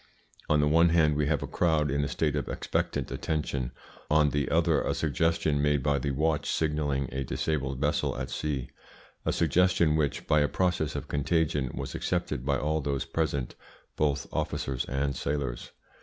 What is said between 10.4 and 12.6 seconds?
process of contagion, was accepted by